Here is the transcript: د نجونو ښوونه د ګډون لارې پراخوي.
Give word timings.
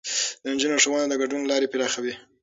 د 0.41 0.43
نجونو 0.53 0.81
ښوونه 0.83 1.05
د 1.09 1.13
ګډون 1.21 1.41
لارې 1.51 1.71
پراخوي. 1.73 2.13